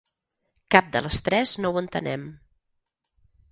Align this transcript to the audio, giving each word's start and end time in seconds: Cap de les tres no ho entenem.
Cap 0.75 0.87
de 0.95 1.01
les 1.09 1.19
tres 1.27 1.53
no 1.65 1.73
ho 1.73 1.79
entenem. 1.83 2.25